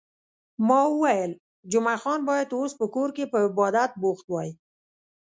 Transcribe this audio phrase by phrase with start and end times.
[0.67, 1.31] ما وویل،
[1.71, 4.49] جمعه خان باید اوس په کور کې په عبادت بوخت وای.